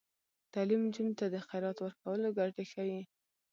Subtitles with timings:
[0.53, 3.01] تعلیم نجونو ته د خیرات ورکولو ګټې ښيي.